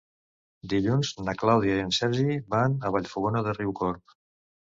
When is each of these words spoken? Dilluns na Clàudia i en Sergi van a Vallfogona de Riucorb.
Dilluns 0.71 1.11
na 1.27 1.35
Clàudia 1.41 1.75
i 1.81 1.83
en 1.89 1.93
Sergi 1.99 2.39
van 2.55 2.79
a 2.87 2.93
Vallfogona 2.97 3.45
de 3.51 3.55
Riucorb. 3.61 4.19